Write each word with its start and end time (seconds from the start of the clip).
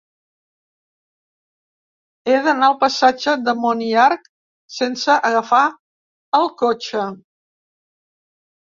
He 2.31 2.37
d'anar 2.47 2.71
al 2.73 2.79
passatge 2.85 3.37
de 3.49 3.55
Monyarc 3.67 4.27
sense 4.81 5.21
agafar 5.33 5.63
el 6.43 6.53
cotxe. 6.67 7.09